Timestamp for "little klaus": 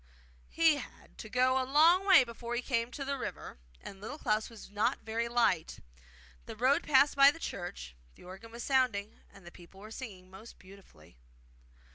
4.01-4.49